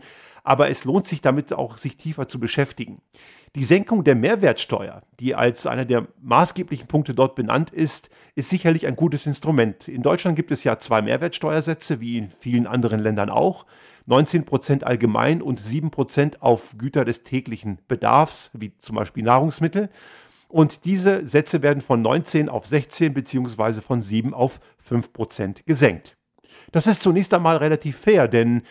aber 0.50 0.72
es 0.72 0.84
lohnt 0.84 1.06
sich 1.06 1.22
damit 1.22 1.54
auch, 1.54 1.78
sich 1.78 1.96
tiefer 1.96 2.28
zu 2.28 2.40
beschäftigen. 2.40 3.04
Die 3.56 3.64
Senkung 3.64 4.04
der 4.04 4.16
Mehrwertsteuer, 4.16 5.04
die 5.20 5.36
als 5.36 5.68
einer 5.68 5.86
der 5.86 6.08
maßgeblichen 6.24 6.88
Punkte 6.88 7.14
dort 7.14 7.36
benannt 7.36 7.70
ist, 7.70 8.10
ist 8.34 8.50
sicherlich 8.50 8.88
ein 8.88 8.96
gutes 8.96 9.28
Instrument. 9.28 9.88
In 9.88 10.02
Deutschland 10.02 10.36
gibt 10.36 10.50
es 10.50 10.64
ja 10.64 10.80
zwei 10.80 11.04
Mehrwertsteuersätze, 11.04 12.02
wie 12.02 12.18
in 12.18 12.32
vielen 12.32 12.66
anderen 12.66 13.00
Ländern 13.00 13.30
auch. 13.30 13.68
19 14.08 14.46
Prozent 14.46 14.84
allgemein 14.86 15.44
und 15.44 15.60
7 15.60 15.92
Prozent 15.92 16.42
auf 16.42 16.80
Güter 16.80 17.06
des 17.06 17.22
täglichen 17.22 17.78
Bedarfs, 17.88 18.50
wie 18.56 18.76
zum 18.80 18.96
Beispiel 18.96 19.22
Nahrungsmittel. 19.22 19.90
Und 20.48 20.84
diese 20.86 21.28
Sätze 21.28 21.62
werden 21.62 21.84
von 21.84 22.02
19 22.02 22.50
auf 22.50 22.66
16 22.66 23.14
bzw. 23.14 23.82
von 23.82 24.02
7 24.02 24.34
auf 24.34 24.60
5 24.80 25.14
Prozent 25.14 25.68
gesenkt. 25.68 26.18
Das 26.72 26.88
ist 26.88 27.04
zunächst 27.04 27.34
einmal 27.36 27.58
relativ 27.58 27.98
fair, 27.98 28.28
denn 28.28 28.64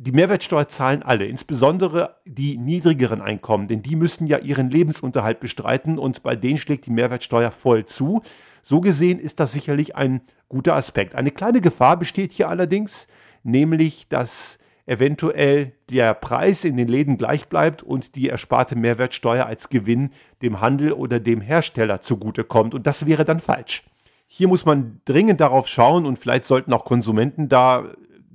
die 0.00 0.12
Mehrwertsteuer 0.12 0.68
zahlen 0.68 1.02
alle, 1.02 1.26
insbesondere 1.26 2.14
die 2.24 2.56
niedrigeren 2.56 3.20
Einkommen, 3.20 3.66
denn 3.66 3.82
die 3.82 3.96
müssen 3.96 4.28
ja 4.28 4.38
ihren 4.38 4.70
Lebensunterhalt 4.70 5.40
bestreiten 5.40 5.98
und 5.98 6.22
bei 6.22 6.36
denen 6.36 6.56
schlägt 6.56 6.86
die 6.86 6.92
Mehrwertsteuer 6.92 7.50
voll 7.50 7.84
zu. 7.84 8.22
So 8.62 8.80
gesehen 8.80 9.18
ist 9.18 9.40
das 9.40 9.52
sicherlich 9.52 9.96
ein 9.96 10.20
guter 10.48 10.76
Aspekt. 10.76 11.16
Eine 11.16 11.32
kleine 11.32 11.60
Gefahr 11.60 11.96
besteht 11.96 12.32
hier 12.32 12.48
allerdings, 12.48 13.08
nämlich 13.42 14.08
dass 14.08 14.60
eventuell 14.86 15.72
der 15.90 16.14
Preis 16.14 16.62
in 16.62 16.76
den 16.76 16.86
Läden 16.86 17.18
gleich 17.18 17.48
bleibt 17.48 17.82
und 17.82 18.14
die 18.14 18.28
ersparte 18.28 18.76
Mehrwertsteuer 18.76 19.46
als 19.46 19.68
Gewinn 19.68 20.10
dem 20.42 20.60
Handel 20.60 20.92
oder 20.92 21.18
dem 21.18 21.40
Hersteller 21.40 22.00
zugutekommt. 22.00 22.72
Und 22.72 22.86
das 22.86 23.04
wäre 23.04 23.24
dann 23.24 23.40
falsch. 23.40 23.84
Hier 24.28 24.46
muss 24.46 24.64
man 24.64 25.00
dringend 25.06 25.40
darauf 25.40 25.66
schauen 25.66 26.06
und 26.06 26.20
vielleicht 26.20 26.44
sollten 26.44 26.72
auch 26.72 26.84
Konsumenten 26.84 27.48
da 27.48 27.84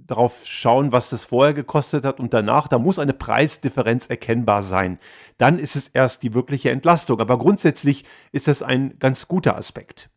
darauf 0.07 0.45
schauen, 0.45 0.91
was 0.91 1.09
das 1.09 1.25
vorher 1.25 1.53
gekostet 1.53 2.05
hat 2.05 2.19
und 2.19 2.33
danach. 2.33 2.67
Da 2.67 2.77
muss 2.77 2.99
eine 2.99 3.13
Preisdifferenz 3.13 4.07
erkennbar 4.07 4.63
sein. 4.63 4.99
Dann 5.37 5.59
ist 5.59 5.75
es 5.75 5.87
erst 5.87 6.23
die 6.23 6.33
wirkliche 6.33 6.71
Entlastung. 6.71 7.19
Aber 7.19 7.37
grundsätzlich 7.37 8.03
ist 8.31 8.47
das 8.47 8.63
ein 8.63 8.97
ganz 8.99 9.27
guter 9.27 9.57
Aspekt. 9.57 10.09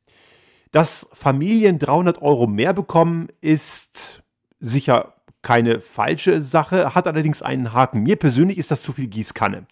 Dass 0.73 1.09
Familien 1.12 1.78
300 1.78 2.21
Euro 2.23 2.47
mehr 2.47 2.73
bekommen, 2.73 3.28
ist 3.40 4.23
sicher 4.61 5.14
keine 5.43 5.81
falsche 5.81 6.43
Sache, 6.43 6.95
hat 6.95 7.07
allerdings 7.07 7.40
einen 7.40 7.73
Haken. 7.73 8.02
Mir 8.02 8.16
persönlich 8.16 8.59
ist 8.59 8.71
das 8.71 8.83
zu 8.83 8.93
viel 8.93 9.07
Gießkanne. 9.07 9.66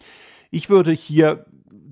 Ich 0.49 0.69
würde 0.69 0.91
hier 0.91 1.45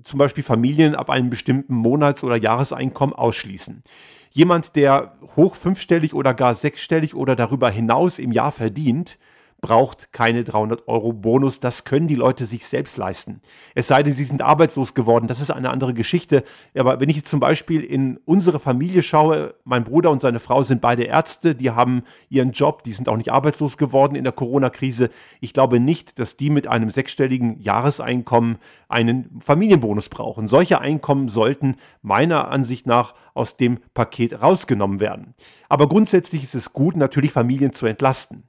zum 0.04 0.18
Beispiel 0.18 0.44
Familien 0.44 0.94
ab 0.94 1.10
einem 1.10 1.30
bestimmten 1.30 1.74
Monats- 1.74 2.22
oder 2.22 2.36
Jahreseinkommen 2.36 3.14
ausschließen. 3.14 3.82
Jemand, 4.30 4.76
der 4.76 5.16
hoch 5.36 5.54
fünfstellig 5.54 6.14
oder 6.14 6.34
gar 6.34 6.54
sechsstellig 6.54 7.14
oder 7.14 7.36
darüber 7.36 7.70
hinaus 7.70 8.18
im 8.18 8.32
Jahr 8.32 8.52
verdient, 8.52 9.18
braucht 9.64 10.12
keine 10.12 10.44
300 10.44 10.88
Euro 10.88 11.14
Bonus. 11.14 11.58
Das 11.58 11.84
können 11.84 12.06
die 12.06 12.16
Leute 12.16 12.44
sich 12.44 12.66
selbst 12.66 12.98
leisten. 12.98 13.40
Es 13.74 13.86
sei 13.86 14.02
denn, 14.02 14.12
sie 14.12 14.24
sind 14.24 14.42
arbeitslos 14.42 14.92
geworden. 14.92 15.26
Das 15.26 15.40
ist 15.40 15.50
eine 15.50 15.70
andere 15.70 15.94
Geschichte. 15.94 16.44
Aber 16.76 17.00
wenn 17.00 17.08
ich 17.08 17.16
jetzt 17.16 17.30
zum 17.30 17.40
Beispiel 17.40 17.80
in 17.80 18.20
unsere 18.26 18.60
Familie 18.60 19.02
schaue, 19.02 19.54
mein 19.64 19.84
Bruder 19.84 20.10
und 20.10 20.20
seine 20.20 20.38
Frau 20.38 20.62
sind 20.62 20.82
beide 20.82 21.04
Ärzte, 21.04 21.54
die 21.54 21.70
haben 21.70 22.02
ihren 22.28 22.50
Job, 22.50 22.82
die 22.82 22.92
sind 22.92 23.08
auch 23.08 23.16
nicht 23.16 23.32
arbeitslos 23.32 23.78
geworden 23.78 24.16
in 24.16 24.24
der 24.24 24.34
Corona-Krise. 24.34 25.08
Ich 25.40 25.54
glaube 25.54 25.80
nicht, 25.80 26.18
dass 26.18 26.36
die 26.36 26.50
mit 26.50 26.66
einem 26.66 26.90
sechsstelligen 26.90 27.58
Jahreseinkommen 27.58 28.58
einen 28.90 29.40
Familienbonus 29.40 30.10
brauchen. 30.10 30.46
Solche 30.46 30.82
Einkommen 30.82 31.30
sollten 31.30 31.76
meiner 32.02 32.48
Ansicht 32.48 32.86
nach 32.86 33.14
aus 33.34 33.56
dem 33.56 33.78
Paket 33.92 34.40
rausgenommen 34.40 35.00
werden. 35.00 35.34
Aber 35.68 35.88
grundsätzlich 35.88 36.42
ist 36.42 36.54
es 36.54 36.72
gut, 36.72 36.96
natürlich 36.96 37.32
Familien 37.32 37.72
zu 37.72 37.86
entlasten. 37.86 38.44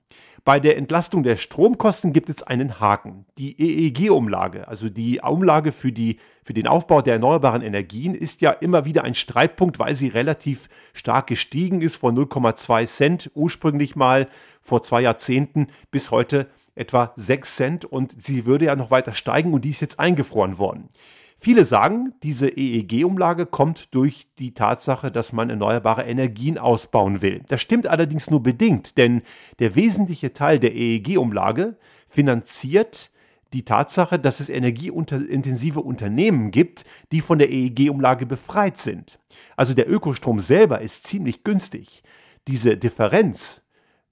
Bei 0.45 0.59
der 0.59 0.77
Entlastung 0.77 1.23
der 1.23 1.37
Stromkosten 1.37 2.13
gibt 2.13 2.29
es 2.29 2.43
einen 2.43 2.79
Haken. 2.79 3.25
Die 3.39 3.59
EEG-Umlage, 3.59 4.67
also 4.67 4.89
die 4.89 5.19
Umlage 5.21 5.71
für, 5.71 5.91
die, 5.91 6.19
für 6.43 6.53
den 6.53 6.67
Aufbau 6.67 7.01
der 7.01 7.13
erneuerbaren 7.13 7.63
Energien, 7.63 8.13
ist 8.13 8.41
ja 8.41 8.51
immer 8.51 8.85
wieder 8.85 9.03
ein 9.03 9.15
Streitpunkt, 9.15 9.79
weil 9.79 9.95
sie 9.95 10.09
relativ 10.09 10.69
stark 10.93 11.25
gestiegen 11.27 11.81
ist, 11.81 11.95
von 11.95 12.15
0,2 12.15 12.85
Cent 12.85 13.31
ursprünglich 13.33 13.95
mal 13.95 14.27
vor 14.61 14.83
zwei 14.83 15.01
Jahrzehnten 15.01 15.65
bis 15.89 16.11
heute 16.11 16.47
etwa 16.75 17.13
6 17.15 17.55
Cent 17.55 17.85
und 17.85 18.21
sie 18.21 18.45
würde 18.45 18.65
ja 18.65 18.75
noch 18.75 18.91
weiter 18.91 19.13
steigen 19.13 19.51
und 19.51 19.65
die 19.65 19.71
ist 19.71 19.81
jetzt 19.81 19.99
eingefroren 19.99 20.59
worden. 20.59 20.89
Viele 21.37 21.65
sagen, 21.65 22.13
diese 22.23 22.47
EEG-Umlage 22.49 23.45
kommt 23.45 23.93
durch 23.93 24.27
die 24.39 24.53
Tatsache, 24.53 25.11
dass 25.11 25.33
man 25.33 25.49
erneuerbare 25.49 26.03
Energien 26.03 26.57
ausbauen 26.57 27.21
will. 27.21 27.43
Das 27.47 27.61
stimmt 27.61 27.87
allerdings 27.87 28.29
nur 28.29 28.41
bedingt, 28.41 28.97
denn 28.97 29.21
der 29.59 29.75
wesentliche 29.75 30.33
Teil 30.33 30.59
der 30.59 30.73
EEG-Umlage 30.73 31.77
finanziert 32.07 33.11
die 33.53 33.63
Tatsache, 33.63 34.17
dass 34.17 34.39
es 34.39 34.49
energieintensive 34.49 35.81
Unternehmen 35.81 36.51
gibt, 36.51 36.83
die 37.11 37.21
von 37.21 37.39
der 37.39 37.49
EEG-Umlage 37.51 38.25
befreit 38.25 38.77
sind. 38.77 39.19
Also 39.55 39.73
der 39.73 39.89
Ökostrom 39.89 40.39
selber 40.39 40.81
ist 40.81 41.07
ziemlich 41.07 41.43
günstig. 41.43 42.01
Diese 42.47 42.77
Differenz 42.77 43.61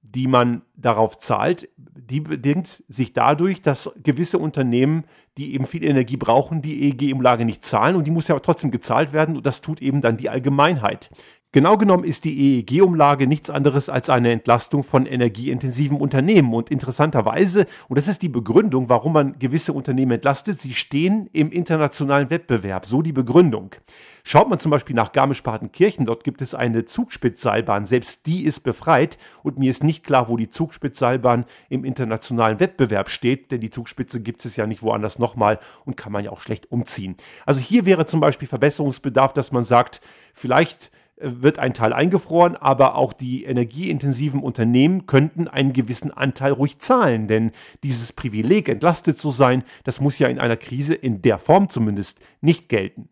die 0.04 0.28
man 0.28 0.62
darauf 0.76 1.18
zahlt, 1.18 1.70
die 1.78 2.20
bedingt 2.20 2.84
sich 2.88 3.14
dadurch, 3.14 3.62
dass 3.62 3.92
gewisse 4.04 4.38
Unternehmen, 4.38 5.06
die 5.38 5.56
eben 5.56 5.66
viel 5.66 5.84
Energie 5.84 6.18
brauchen, 6.18 6.62
die 6.62 6.84
EEG-Umlage 6.84 7.46
nicht 7.46 7.66
zahlen 7.66 7.96
und 7.96 8.06
die 8.06 8.12
muss 8.12 8.28
ja 8.28 8.38
trotzdem 8.40 8.70
gezahlt 8.70 9.14
werden 9.14 9.36
und 9.36 9.46
das 9.46 9.62
tut 9.62 9.82
eben 9.82 10.02
dann 10.02 10.18
die 10.18 10.30
Allgemeinheit. 10.30 11.10
Genau 11.54 11.78
genommen 11.78 12.04
ist 12.04 12.24
die 12.24 12.58
EEG-Umlage 12.58 13.28
nichts 13.28 13.52
anderes 13.52 13.88
als 13.88 14.10
eine 14.10 14.32
Entlastung 14.32 14.84
von 14.84 15.06
energieintensiven 15.06 16.02
Unternehmen. 16.02 16.52
Und 16.52 16.72
interessanterweise, 16.72 17.68
und 17.88 18.00
das 18.00 18.08
ist 18.08 18.24
die 18.24 18.30
Begründung, 18.30 18.90
warum 18.90 19.14
man 19.14 19.38
gewisse 19.38 19.72
Unternehmen 19.72 20.14
entlastet, 20.14 20.60
sie 20.60 20.74
stehen 20.74 21.30
im 21.32 21.52
internationalen 21.52 22.32
Wettbewerb. 22.32 22.88
So 22.88 23.04
die 23.04 23.14
Begründung. 23.14 23.76
Schaut 24.24 24.50
man 24.50 24.58
zum 24.58 24.72
Beispiel 24.72 24.96
nach 24.96 25.12
Garmisch-Partenkirchen, 25.12 26.06
dort 26.06 26.24
gibt 26.24 26.42
es 26.42 26.56
eine 26.56 26.86
Zugspitzseilbahn. 26.86 27.86
Selbst 27.86 28.26
die 28.26 28.46
ist 28.46 28.62
befreit 28.62 29.20
und 29.44 29.60
mir 29.60 29.70
ist 29.70 29.84
nicht 29.84 30.04
klar, 30.04 30.30
wo 30.30 30.38
die 30.38 30.50
Zugspitzseilbahn 30.50 31.46
im 31.70 31.86
internationalen 31.86 32.60
Wettbewerb 32.60 33.12
steht, 33.12 33.52
denn 33.52 33.62
die 33.62 33.70
Zugspitze 33.70 34.22
gibt 34.22 34.44
es 34.44 34.56
ja 34.56 34.66
nicht 34.66 34.82
woanders 34.82 35.20
nochmal 35.20 35.60
und 35.86 35.98
kann 35.98 36.14
man 36.14 36.24
ja 36.24 36.32
auch 36.32 36.40
schlecht 36.40 36.72
umziehen. 36.72 37.16
Also 37.46 37.60
hier 37.60 37.86
wäre 37.86 38.08
zum 38.08 38.22
Beispiel 38.22 38.48
Verbesserungsbedarf, 38.48 39.34
dass 39.34 39.52
man 39.52 39.66
sagt, 39.66 40.02
vielleicht 40.34 40.90
wird 41.18 41.60
ein 41.60 41.74
Teil 41.74 41.94
eingefroren, 41.94 42.56
aber 42.56 42.96
auch 42.96 43.14
die 43.14 43.44
energieintensiven 43.46 44.42
Unternehmen 44.42 45.06
könnten 45.06 45.48
einen 45.48 45.74
gewissen 45.74 46.12
Anteil 46.12 46.52
ruhig 46.52 46.80
zahlen, 46.80 47.28
denn 47.28 47.52
dieses 47.84 48.14
Privileg, 48.14 48.68
entlastet 48.68 49.18
zu 49.18 49.30
sein, 49.30 49.64
das 49.84 50.02
muss 50.02 50.20
ja 50.20 50.28
in 50.28 50.40
einer 50.40 50.58
Krise 50.58 50.96
in 50.96 51.22
der 51.22 51.38
Form 51.38 51.70
zumindest 51.70 52.20
nicht 52.42 52.68
gelten. 52.70 53.10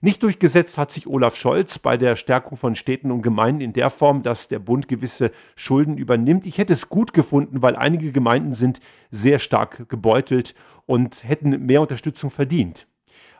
Nicht 0.00 0.22
durchgesetzt 0.22 0.76
hat 0.76 0.92
sich 0.92 1.06
Olaf 1.06 1.34
Scholz 1.34 1.78
bei 1.78 1.96
der 1.96 2.16
Stärkung 2.16 2.58
von 2.58 2.76
Städten 2.76 3.10
und 3.10 3.22
Gemeinden 3.22 3.62
in 3.62 3.72
der 3.72 3.88
Form, 3.88 4.22
dass 4.22 4.48
der 4.48 4.58
Bund 4.58 4.86
gewisse 4.86 5.30
Schulden 5.56 5.96
übernimmt. 5.96 6.44
Ich 6.44 6.58
hätte 6.58 6.74
es 6.74 6.90
gut 6.90 7.12
gefunden, 7.14 7.62
weil 7.62 7.74
einige 7.74 8.12
Gemeinden 8.12 8.52
sind 8.52 8.80
sehr 9.10 9.38
stark 9.38 9.88
gebeutelt 9.88 10.54
und 10.86 11.24
hätten 11.24 11.64
mehr 11.64 11.80
Unterstützung 11.80 12.30
verdient. 12.30 12.86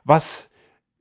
Was 0.04 0.50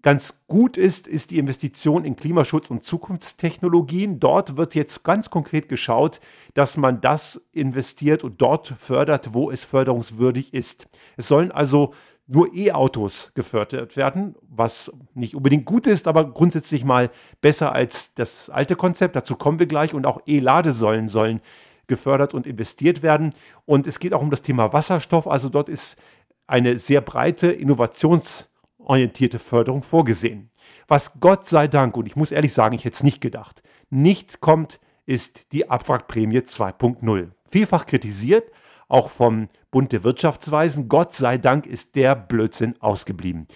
ganz 0.03 0.43
gut 0.47 0.77
ist, 0.77 1.07
ist 1.07 1.31
die 1.31 1.39
Investition 1.39 2.05
in 2.05 2.15
Klimaschutz 2.15 2.69
und 2.69 2.83
Zukunftstechnologien. 2.83 4.19
Dort 4.19 4.57
wird 4.57 4.75
jetzt 4.75 5.03
ganz 5.03 5.29
konkret 5.29 5.69
geschaut, 5.69 6.19
dass 6.53 6.77
man 6.77 7.01
das 7.01 7.41
investiert 7.53 8.23
und 8.23 8.41
dort 8.41 8.67
fördert, 8.77 9.33
wo 9.33 9.49
es 9.49 9.63
förderungswürdig 9.63 10.53
ist. 10.53 10.87
Es 11.17 11.29
sollen 11.29 11.51
also 11.51 11.93
nur 12.27 12.53
E-Autos 12.53 13.31
gefördert 13.33 13.97
werden, 13.97 14.35
was 14.41 14.91
nicht 15.13 15.35
unbedingt 15.35 15.65
gut 15.65 15.87
ist, 15.87 16.07
aber 16.07 16.31
grundsätzlich 16.31 16.83
mal 16.83 17.09
besser 17.41 17.73
als 17.73 18.13
das 18.13 18.49
alte 18.49 18.75
Konzept. 18.75 19.15
Dazu 19.15 19.35
kommen 19.35 19.59
wir 19.59 19.67
gleich 19.67 19.93
und 19.93 20.05
auch 20.05 20.21
E-Ladesäulen 20.25 21.09
sollen 21.09 21.41
gefördert 21.87 22.33
und 22.33 22.45
investiert 22.45 23.03
werden. 23.03 23.33
Und 23.65 23.87
es 23.87 23.99
geht 23.99 24.13
auch 24.13 24.21
um 24.21 24.29
das 24.29 24.41
Thema 24.41 24.73
Wasserstoff. 24.73 25.27
Also 25.27 25.49
dort 25.49 25.69
ist 25.69 25.97
eine 26.45 26.77
sehr 26.77 27.01
breite 27.01 27.51
Innovations- 27.51 28.49
orientierte 28.83 29.39
Förderung 29.39 29.83
vorgesehen. 29.83 30.49
Was 30.87 31.19
Gott 31.19 31.47
sei 31.47 31.67
Dank, 31.67 31.97
und 31.97 32.05
ich 32.05 32.15
muss 32.15 32.31
ehrlich 32.31 32.53
sagen, 32.53 32.75
ich 32.75 32.85
hätte 32.85 32.95
es 32.95 33.03
nicht 33.03 33.21
gedacht, 33.21 33.63
nicht 33.89 34.41
kommt, 34.41 34.79
ist 35.05 35.51
die 35.51 35.69
Abwrackprämie 35.69 36.39
2.0. 36.39 37.31
Vielfach 37.47 37.85
kritisiert, 37.85 38.51
auch 38.87 39.09
vom 39.09 39.49
Bund 39.71 39.91
der 39.91 40.03
Wirtschaftsweisen. 40.03 40.87
Gott 40.87 41.13
sei 41.13 41.37
Dank 41.37 41.65
ist 41.65 41.95
der 41.95 42.15
Blödsinn 42.15 42.75
ausgeblieben. 42.79 43.47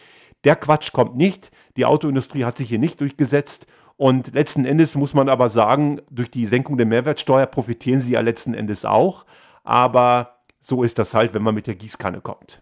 Der 0.43 0.55
Quatsch 0.55 0.91
kommt 0.91 1.15
nicht. 1.15 1.51
Die 1.75 1.85
Autoindustrie 1.85 2.45
hat 2.45 2.57
sich 2.57 2.69
hier 2.69 2.79
nicht 2.79 3.01
durchgesetzt. 3.01 3.67
Und 3.95 4.33
letzten 4.33 4.65
Endes 4.65 4.95
muss 4.95 5.13
man 5.13 5.29
aber 5.29 5.49
sagen, 5.49 6.01
durch 6.11 6.29
die 6.29 6.45
Senkung 6.45 6.77
der 6.77 6.85
Mehrwertsteuer 6.85 7.47
profitieren 7.47 8.01
sie 8.01 8.13
ja 8.13 8.21
letzten 8.21 8.53
Endes 8.53 8.85
auch. 8.85 9.25
Aber 9.63 10.37
so 10.59 10.83
ist 10.83 10.99
das 10.99 11.13
halt, 11.13 11.33
wenn 11.33 11.41
man 11.41 11.55
mit 11.55 11.67
der 11.67 11.75
Gießkanne 11.75 12.21
kommt. 12.21 12.61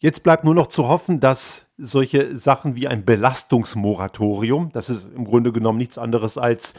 Jetzt 0.00 0.22
bleibt 0.22 0.44
nur 0.44 0.54
noch 0.54 0.68
zu 0.68 0.86
hoffen, 0.86 1.18
dass 1.18 1.66
solche 1.76 2.36
Sachen 2.36 2.76
wie 2.76 2.86
ein 2.86 3.04
Belastungsmoratorium, 3.04 4.70
das 4.72 4.90
ist 4.90 5.12
im 5.12 5.24
Grunde 5.24 5.52
genommen 5.52 5.78
nichts 5.78 5.98
anderes 5.98 6.38
als 6.38 6.74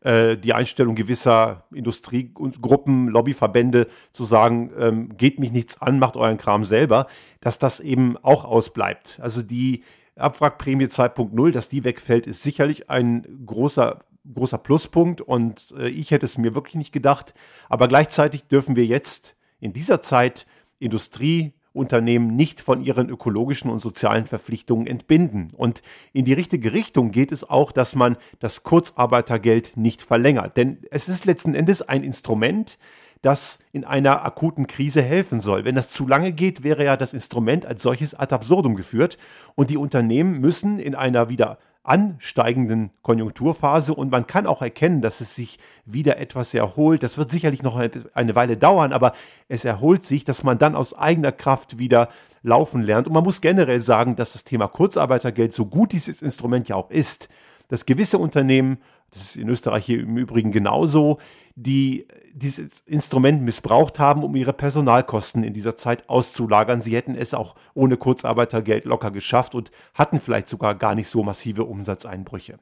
äh, 0.00 0.38
die 0.38 0.54
Einstellung 0.54 0.94
gewisser 0.94 1.64
Industriegruppen, 1.74 3.08
Lobbyverbände 3.08 3.88
zu 4.12 4.24
sagen, 4.24 4.72
ähm, 4.78 5.16
geht 5.18 5.38
mich 5.38 5.52
nichts 5.52 5.82
an, 5.82 5.98
macht 5.98 6.16
euren 6.16 6.38
Kram 6.38 6.64
selber, 6.64 7.08
dass 7.40 7.58
das 7.58 7.78
eben 7.78 8.16
auch 8.18 8.44
ausbleibt. 8.46 9.20
Also 9.20 9.42
die 9.42 9.84
Abwrackprämie 10.16 10.86
2.0, 10.86 11.50
dass 11.52 11.68
die 11.68 11.84
wegfällt, 11.84 12.26
ist 12.26 12.42
sicherlich 12.42 12.88
ein 12.88 13.44
großer 13.46 14.00
großer 14.34 14.58
Pluspunkt 14.58 15.20
und 15.20 15.74
äh, 15.76 15.88
ich 15.88 16.10
hätte 16.12 16.26
es 16.26 16.38
mir 16.38 16.54
wirklich 16.54 16.76
nicht 16.76 16.92
gedacht. 16.92 17.34
Aber 17.68 17.88
gleichzeitig 17.88 18.44
dürfen 18.44 18.76
wir 18.76 18.86
jetzt 18.86 19.36
in 19.58 19.72
dieser 19.72 20.00
Zeit 20.00 20.46
Industrie, 20.78 21.54
Unternehmen 21.72 22.36
nicht 22.36 22.60
von 22.60 22.82
ihren 22.82 23.08
ökologischen 23.08 23.70
und 23.70 23.80
sozialen 23.80 24.26
Verpflichtungen 24.26 24.86
entbinden. 24.86 25.50
Und 25.56 25.82
in 26.12 26.24
die 26.24 26.32
richtige 26.32 26.72
Richtung 26.72 27.10
geht 27.10 27.32
es 27.32 27.48
auch, 27.48 27.72
dass 27.72 27.94
man 27.94 28.16
das 28.40 28.62
Kurzarbeitergeld 28.62 29.76
nicht 29.76 30.02
verlängert. 30.02 30.56
Denn 30.56 30.78
es 30.90 31.08
ist 31.08 31.24
letzten 31.24 31.54
Endes 31.54 31.82
ein 31.82 32.02
Instrument, 32.02 32.78
das 33.22 33.60
in 33.70 33.84
einer 33.84 34.24
akuten 34.24 34.66
Krise 34.66 35.00
helfen 35.00 35.40
soll. 35.40 35.64
Wenn 35.64 35.76
das 35.76 35.88
zu 35.88 36.06
lange 36.06 36.32
geht, 36.32 36.64
wäre 36.64 36.84
ja 36.84 36.96
das 36.96 37.14
Instrument 37.14 37.64
als 37.64 37.82
solches 37.82 38.14
ad 38.14 38.34
absurdum 38.34 38.74
geführt 38.74 39.16
und 39.54 39.70
die 39.70 39.76
Unternehmen 39.76 40.40
müssen 40.40 40.78
in 40.78 40.94
einer 40.94 41.28
wieder 41.28 41.58
ansteigenden 41.84 42.90
Konjunkturphase 43.02 43.94
und 43.94 44.10
man 44.10 44.26
kann 44.26 44.46
auch 44.46 44.62
erkennen, 44.62 45.02
dass 45.02 45.20
es 45.20 45.34
sich 45.34 45.58
wieder 45.84 46.18
etwas 46.18 46.54
erholt. 46.54 47.02
Das 47.02 47.18
wird 47.18 47.30
sicherlich 47.30 47.62
noch 47.62 47.76
eine 48.14 48.34
Weile 48.34 48.56
dauern, 48.56 48.92
aber 48.92 49.12
es 49.48 49.64
erholt 49.64 50.06
sich, 50.06 50.24
dass 50.24 50.44
man 50.44 50.58
dann 50.58 50.76
aus 50.76 50.94
eigener 50.94 51.32
Kraft 51.32 51.78
wieder 51.78 52.08
laufen 52.42 52.82
lernt. 52.82 53.08
Und 53.08 53.14
man 53.14 53.24
muss 53.24 53.40
generell 53.40 53.80
sagen, 53.80 54.16
dass 54.16 54.32
das 54.32 54.44
Thema 54.44 54.68
Kurzarbeitergeld, 54.68 55.52
so 55.52 55.66
gut 55.66 55.92
dieses 55.92 56.22
Instrument 56.22 56.68
ja 56.68 56.76
auch 56.76 56.90
ist, 56.90 57.28
dass 57.68 57.86
gewisse 57.86 58.18
Unternehmen 58.18 58.78
das 59.12 59.22
ist 59.22 59.36
in 59.36 59.48
Österreich 59.48 59.84
hier 59.84 60.00
im 60.00 60.16
Übrigen 60.16 60.52
genauso, 60.52 61.18
die 61.54 62.06
dieses 62.32 62.80
Instrument 62.80 63.42
missbraucht 63.42 63.98
haben, 63.98 64.24
um 64.24 64.34
ihre 64.34 64.54
Personalkosten 64.54 65.44
in 65.44 65.52
dieser 65.52 65.76
Zeit 65.76 66.08
auszulagern. 66.08 66.80
Sie 66.80 66.96
hätten 66.96 67.14
es 67.14 67.34
auch 67.34 67.54
ohne 67.74 67.98
Kurzarbeitergeld 67.98 68.86
locker 68.86 69.10
geschafft 69.10 69.54
und 69.54 69.70
hatten 69.92 70.18
vielleicht 70.18 70.48
sogar 70.48 70.74
gar 70.74 70.94
nicht 70.94 71.08
so 71.08 71.22
massive 71.22 71.64
Umsatzeinbrüche. 71.64 72.58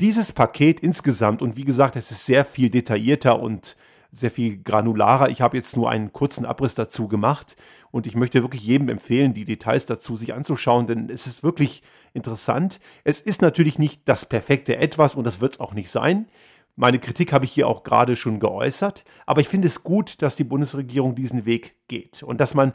Dieses 0.00 0.32
Paket 0.32 0.80
insgesamt, 0.80 1.42
und 1.42 1.56
wie 1.56 1.64
gesagt, 1.64 1.96
es 1.96 2.10
ist 2.10 2.24
sehr 2.24 2.46
viel 2.46 2.70
detaillierter 2.70 3.38
und 3.38 3.76
sehr 4.10 4.30
viel 4.30 4.62
granularer. 4.62 5.28
Ich 5.28 5.40
habe 5.40 5.56
jetzt 5.56 5.76
nur 5.76 5.90
einen 5.90 6.12
kurzen 6.12 6.46
Abriss 6.46 6.74
dazu 6.74 7.08
gemacht 7.08 7.56
und 7.90 8.06
ich 8.06 8.16
möchte 8.16 8.42
wirklich 8.42 8.62
jedem 8.62 8.88
empfehlen, 8.88 9.34
die 9.34 9.44
Details 9.44 9.86
dazu 9.86 10.16
sich 10.16 10.32
anzuschauen, 10.32 10.86
denn 10.86 11.10
es 11.10 11.26
ist 11.26 11.42
wirklich 11.42 11.82
interessant. 12.14 12.80
Es 13.04 13.20
ist 13.20 13.42
natürlich 13.42 13.78
nicht 13.78 14.02
das 14.06 14.24
perfekte 14.26 14.76
Etwas 14.76 15.14
und 15.14 15.24
das 15.24 15.40
wird 15.40 15.54
es 15.54 15.60
auch 15.60 15.74
nicht 15.74 15.90
sein. 15.90 16.26
Meine 16.76 17.00
Kritik 17.00 17.32
habe 17.32 17.44
ich 17.44 17.52
hier 17.52 17.66
auch 17.66 17.82
gerade 17.82 18.14
schon 18.14 18.38
geäußert, 18.38 19.04
aber 19.26 19.40
ich 19.40 19.48
finde 19.48 19.66
es 19.66 19.82
gut, 19.82 20.22
dass 20.22 20.36
die 20.36 20.44
Bundesregierung 20.44 21.14
diesen 21.14 21.44
Weg 21.44 21.74
geht 21.88 22.22
und 22.22 22.40
dass 22.40 22.54
man 22.54 22.72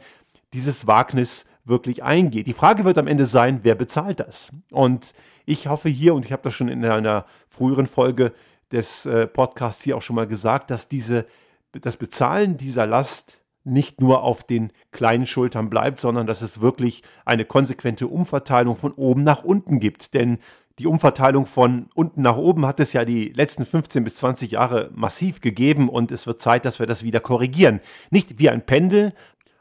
dieses 0.54 0.88
Wagnis 0.88 1.46
wirklich 1.66 2.04
eingeht. 2.04 2.48
Die 2.48 2.54
Frage 2.54 2.86
wird 2.86 2.98
am 2.98 3.08
Ende 3.08 3.26
sein, 3.26 3.62
wer 3.64 3.76
bezahlt 3.76 4.20
das? 4.20 4.52
Und 4.72 5.14
ich 5.46 5.68
hoffe 5.68 5.90
hier, 5.90 6.14
und 6.14 6.26
ich 6.26 6.32
habe 6.32 6.44
das 6.44 6.54
schon 6.54 6.68
in 6.68 6.84
einer 6.86 7.26
früheren 7.48 7.88
Folge 7.88 8.34
des 8.74 9.06
äh, 9.06 9.28
Podcasts 9.28 9.84
hier 9.84 9.96
auch 9.96 10.02
schon 10.02 10.16
mal 10.16 10.28
gesagt, 10.28 10.72
dass 10.72 10.90
diese, 10.90 11.26
das 11.72 11.98
Bezahlen 11.98 12.58
dieser 12.58 12.86
Last 12.86 13.40
nicht 13.64 14.02
nur 14.02 14.24
auf 14.24 14.44
den 14.44 14.74
kleinen 14.92 15.26
Schultern 15.26 15.70
bleibt, 15.70 16.00
sondern 16.00 16.28
dass 16.28 16.42
es 16.42 16.60
wirklich 16.60 17.04
eine 17.24 17.46
konsequente 17.46 18.08
Umverteilung 18.08 18.76
von 18.76 18.92
oben 18.92 19.24
nach 19.24 19.44
unten 19.44 19.80
gibt. 19.80 20.14
Denn 20.14 20.40
die 20.80 20.88
Umverteilung 20.88 21.46
von 21.46 21.88
unten 21.94 22.24
nach 22.24 22.36
oben 22.36 22.66
hat 22.66 22.80
es 22.80 22.94
ja 22.94 23.06
die 23.06 23.30
letzten 23.30 23.66
15 23.66 24.04
bis 24.04 24.16
20 24.16 24.52
Jahre 24.52 24.90
massiv 24.94 25.40
gegeben 25.40 25.88
und 25.88 26.12
es 26.12 26.28
wird 26.28 26.42
Zeit, 26.42 26.66
dass 26.66 26.80
wir 26.80 26.88
das 26.88 27.04
wieder 27.04 27.20
korrigieren. 27.20 27.80
Nicht 28.10 28.40
wie 28.40 28.50
ein 28.50 28.66
Pendel, 28.66 29.14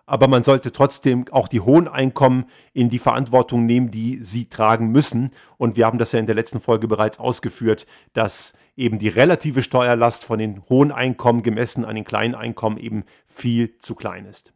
aber 0.07 0.26
man 0.26 0.42
sollte 0.42 0.73
trotzdem 0.73 1.26
auch 1.31 1.49
die 1.49 1.61
hohen 1.61 1.87
Einkommen 1.87 2.47
in 2.73 2.88
die 2.88 2.99
Verantwortung 2.99 3.66
nehmen, 3.66 3.90
die 3.90 4.19
sie 4.23 4.47
tragen 4.47 4.88
müssen. 4.88 5.31
Und 5.59 5.76
wir 5.76 5.87
haben 5.87 5.99
das 5.99 6.12
ja 6.12 6.19
in 6.19 6.26
der 6.26 6.35
letzten 6.35 6.61
Folge 6.61 6.88
bereits 6.88 7.19
ausgeführt, 7.19 7.87
dass 8.14 8.54
eben 8.76 8.99
die 8.99 9.09
relative 9.09 9.62
Steuerlast 9.62 10.25
von 10.25 10.38
den 10.38 10.62
hohen 10.69 10.93
Einkommen 10.93 11.43
gemessen 11.43 11.85
an 11.85 11.95
den 11.95 12.05
kleinen 12.05 12.35
Einkommen 12.35 12.79
eben 12.79 13.05
viel 13.26 13.79
zu 13.79 13.95
klein 13.95 14.26
ist. 14.26 14.52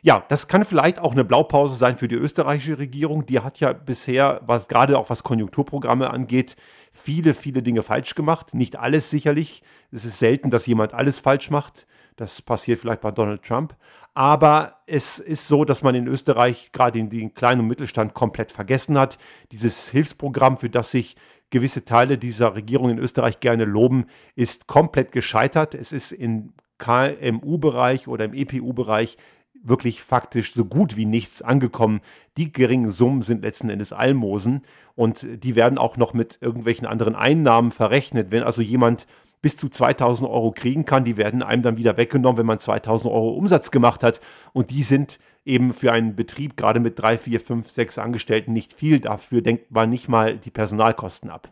Ja, 0.00 0.24
das 0.28 0.46
kann 0.46 0.64
vielleicht 0.64 1.00
auch 1.00 1.12
eine 1.12 1.24
Blaupause 1.24 1.74
sein 1.74 1.96
für 1.96 2.06
die 2.06 2.14
österreichische 2.14 2.78
Regierung. 2.78 3.26
Die 3.26 3.40
hat 3.40 3.58
ja 3.58 3.72
bisher, 3.72 4.40
was 4.46 4.68
gerade 4.68 4.96
auch 4.96 5.10
was 5.10 5.24
Konjunkturprogramme 5.24 6.10
angeht, 6.10 6.54
viele, 6.92 7.34
viele 7.34 7.62
Dinge 7.62 7.82
falsch 7.82 8.14
gemacht. 8.14 8.54
Nicht 8.54 8.76
alles 8.76 9.10
sicherlich. 9.10 9.62
Es 9.90 10.04
ist 10.04 10.18
selten, 10.20 10.50
dass 10.50 10.66
jemand 10.66 10.94
alles 10.94 11.18
falsch 11.18 11.50
macht. 11.50 11.86
Das 12.14 12.42
passiert 12.42 12.80
vielleicht 12.80 13.00
bei 13.00 13.10
Donald 13.10 13.42
Trump. 13.42 13.76
Aber 14.14 14.78
es 14.86 15.18
ist 15.18 15.46
so, 15.46 15.64
dass 15.64 15.82
man 15.82 15.94
in 15.94 16.06
Österreich 16.06 16.70
gerade 16.72 16.98
in 16.98 17.10
den 17.10 17.34
kleinen 17.34 17.60
und 17.60 17.68
Mittelstand 17.68 18.14
komplett 18.14 18.50
vergessen 18.50 18.98
hat. 18.98 19.18
Dieses 19.52 19.88
Hilfsprogramm, 19.90 20.58
für 20.58 20.70
das 20.70 20.90
sich 20.90 21.16
gewisse 21.50 21.84
Teile 21.84 22.18
dieser 22.18 22.54
Regierung 22.54 22.90
in 22.90 22.98
Österreich 22.98 23.40
gerne 23.40 23.64
loben, 23.64 24.06
ist 24.34 24.66
komplett 24.66 25.12
gescheitert. 25.12 25.74
Es 25.74 25.92
ist 25.92 26.12
im 26.12 26.52
KMU-Bereich 26.78 28.08
oder 28.08 28.24
im 28.24 28.34
EPU-Bereich 28.34 29.16
wirklich 29.60 30.02
faktisch 30.02 30.54
so 30.54 30.64
gut 30.64 30.96
wie 30.96 31.06
nichts 31.06 31.42
angekommen. 31.42 32.00
Die 32.36 32.52
geringen 32.52 32.90
Summen 32.90 33.22
sind 33.22 33.42
letzten 33.42 33.70
Endes 33.70 33.92
Almosen 33.92 34.62
und 34.94 35.26
die 35.42 35.56
werden 35.56 35.78
auch 35.78 35.96
noch 35.96 36.14
mit 36.14 36.38
irgendwelchen 36.40 36.86
anderen 36.86 37.16
Einnahmen 37.16 37.72
verrechnet. 37.72 38.30
Wenn 38.30 38.44
also 38.44 38.62
jemand 38.62 39.06
bis 39.40 39.56
zu 39.56 39.68
2000 39.68 40.28
Euro 40.28 40.50
kriegen 40.52 40.84
kann. 40.84 41.04
Die 41.04 41.16
werden 41.16 41.42
einem 41.42 41.62
dann 41.62 41.76
wieder 41.76 41.96
weggenommen, 41.96 42.38
wenn 42.38 42.46
man 42.46 42.58
2000 42.58 43.10
Euro 43.10 43.30
Umsatz 43.30 43.70
gemacht 43.70 44.02
hat. 44.02 44.20
Und 44.52 44.70
die 44.70 44.82
sind 44.82 45.18
eben 45.48 45.72
für 45.72 45.92
einen 45.92 46.14
Betrieb, 46.14 46.56
gerade 46.56 46.78
mit 46.78 47.00
drei, 47.00 47.16
vier, 47.18 47.40
fünf, 47.40 47.70
sechs 47.70 47.98
Angestellten, 47.98 48.52
nicht 48.52 48.74
viel. 48.74 49.00
Dafür 49.00 49.40
denkt 49.40 49.70
man 49.70 49.88
nicht 49.88 50.08
mal 50.08 50.36
die 50.36 50.50
Personalkosten 50.50 51.30
ab. 51.30 51.50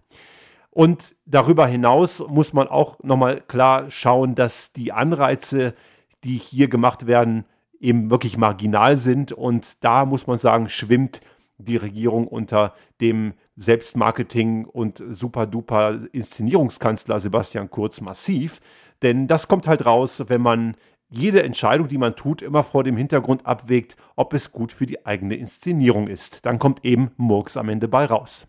Und 0.71 1.17
darüber 1.25 1.67
hinaus 1.67 2.23
muss 2.29 2.53
man 2.53 2.69
auch 2.69 3.03
nochmal 3.03 3.41
klar 3.41 3.91
schauen, 3.91 4.35
dass 4.35 4.73
die 4.73 4.93
Anreize, 4.93 5.75
die 6.23 6.37
hier 6.37 6.69
gemacht 6.69 7.07
werden, 7.07 7.47
eben 7.81 8.11
wirklich 8.11 8.37
marginal 8.37 8.99
sind. 8.99 9.33
Und 9.33 9.83
da 9.83 10.05
muss 10.05 10.27
man 10.27 10.39
sagen, 10.39 10.69
schwimmt 10.69 11.23
die 11.57 11.77
Regierung 11.77 12.27
unter 12.27 12.75
dem 13.01 13.33
Selbstmarketing 13.57 14.67
und 14.67 15.03
super-duper 15.09 16.01
Inszenierungskanzler 16.13 17.21
Sebastian 17.21 17.71
Kurz 17.71 18.03
massiv. 18.03 18.61
Denn 19.01 19.27
das 19.27 19.49
kommt 19.49 19.67
halt 19.67 19.87
raus, 19.87 20.25
wenn 20.29 20.43
man 20.43 20.77
jede 21.09 21.43
Entscheidung, 21.43 21.89
die 21.89 21.99
man 21.99 22.17
tut, 22.17 22.43
immer 22.43 22.65
vor 22.65 22.85
dem 22.85 22.97
Hintergrund 22.97 23.47
abwägt, 23.47 23.97
ob 24.17 24.35
es 24.35 24.53
gut 24.53 24.73
für 24.73 24.87
die 24.87 25.07
eigene 25.07 25.37
Inszenierung 25.37 26.09
ist. 26.09 26.47
Dann 26.47 26.59
kommt 26.59 26.85
eben 26.85 27.11
Murks 27.17 27.57
am 27.57 27.69
Ende 27.69 27.89
bei 27.89 28.05
raus. 28.05 28.47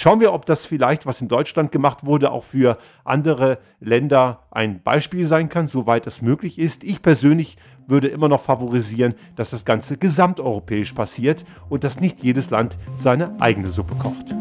Schauen 0.00 0.20
wir, 0.20 0.32
ob 0.32 0.46
das 0.46 0.64
vielleicht, 0.64 1.06
was 1.06 1.20
in 1.20 1.26
Deutschland 1.26 1.72
gemacht 1.72 2.06
wurde, 2.06 2.30
auch 2.30 2.44
für 2.44 2.78
andere 3.02 3.58
Länder 3.80 4.44
ein 4.52 4.80
Beispiel 4.80 5.26
sein 5.26 5.48
kann, 5.48 5.66
soweit 5.66 6.06
es 6.06 6.22
möglich 6.22 6.60
ist. 6.60 6.84
Ich 6.84 7.02
persönlich 7.02 7.56
würde 7.88 8.06
immer 8.06 8.28
noch 8.28 8.40
favorisieren, 8.40 9.14
dass 9.34 9.50
das 9.50 9.64
Ganze 9.64 9.96
gesamteuropäisch 9.96 10.92
passiert 10.92 11.44
und 11.68 11.82
dass 11.82 11.98
nicht 11.98 12.22
jedes 12.22 12.50
Land 12.50 12.78
seine 12.94 13.34
eigene 13.40 13.72
Suppe 13.72 13.96
kocht. 13.96 14.36